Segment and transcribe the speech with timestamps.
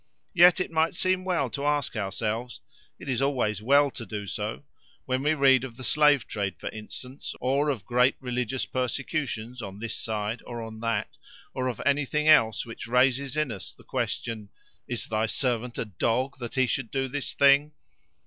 [0.33, 4.63] Yet it might seem well to ask ourselves—it is always well to do so,
[5.05, 9.77] when we read of the slave trade, for instance, or of great religious persecutions on
[9.77, 11.11] this side or on that,
[11.53, 14.49] or of anything else which raises in us the question,
[14.87, 17.73] "Is thy servant a dog, that he should do this thing?"